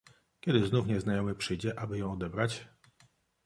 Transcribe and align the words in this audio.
"Kiedy 0.39 0.65
znów 0.65 0.87
nieznajomy 0.87 1.35
przyjdzie, 1.35 1.79
aby 1.79 1.97
ją 1.97 2.11
odebrać?" 2.11 2.65